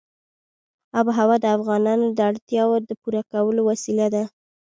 آب 0.99 1.05
وهوا 1.09 1.35
د 1.41 1.45
افغانانو 1.57 2.05
د 2.17 2.19
اړتیاوو 2.29 2.77
د 2.89 2.91
پوره 3.01 3.21
کولو 3.31 3.61
وسیله 3.69 4.07
ده. 4.13 4.23